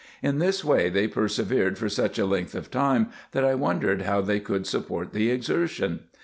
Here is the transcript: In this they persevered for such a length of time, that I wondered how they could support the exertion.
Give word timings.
In 0.23 0.39
this 0.39 0.61
they 0.63 1.07
persevered 1.07 1.77
for 1.77 1.87
such 1.87 2.17
a 2.17 2.25
length 2.25 2.55
of 2.55 2.71
time, 2.71 3.09
that 3.33 3.45
I 3.45 3.53
wondered 3.53 4.01
how 4.01 4.21
they 4.21 4.39
could 4.39 4.65
support 4.65 5.13
the 5.13 5.29
exertion. 5.29 6.05